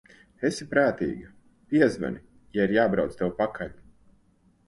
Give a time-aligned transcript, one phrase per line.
[0.47, 1.29] Esi prātīga,
[1.73, 2.23] piezvani,
[2.59, 3.77] ja ir jābrauc tev pakaļ.